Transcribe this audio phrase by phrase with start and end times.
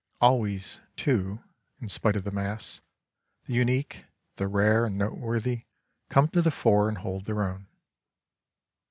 [0.19, 1.43] Always, too,
[1.79, 2.81] in spite of the mass,—
[3.45, 4.05] the unique,—
[4.37, 5.65] the rare and noteworthy
[6.09, 7.67] come to the fore and hold their own.